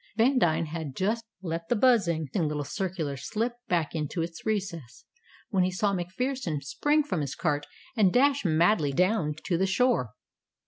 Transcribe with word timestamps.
Vandine 0.17 0.65
had 0.65 0.95
just 0.95 1.25
let 1.43 1.69
the 1.69 1.75
buzzing 1.75 2.27
little 2.33 2.63
circular 2.63 3.15
slip 3.15 3.53
back 3.67 3.93
into 3.93 4.23
its 4.23 4.43
recess, 4.47 5.05
when 5.51 5.63
he 5.63 5.69
saw 5.69 5.93
MacPherson 5.93 6.59
spring 6.63 7.03
from 7.03 7.21
his 7.21 7.35
cart 7.35 7.67
and 7.95 8.11
dash 8.11 8.43
madly 8.43 8.93
down 8.93 9.35
to 9.45 9.59
the 9.59 9.67
shore. 9.67 10.13